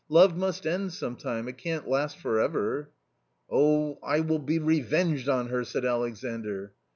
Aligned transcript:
Love 0.09 0.35
must 0.35 0.65
end 0.65 0.91
some 0.91 1.15
time; 1.15 1.47
it 1.47 1.59
can't 1.59 1.87
last 1.87 2.17
for 2.17 2.39
ever."" 2.39 2.89
.Oh, 3.51 3.99
I 4.01 4.21
will 4.21 4.39
be 4.39 4.57
revenged 4.57 5.29
on 5.29 5.49
her!" 5.49 5.63
said 5.63 5.85
Alexandr. 5.85 6.73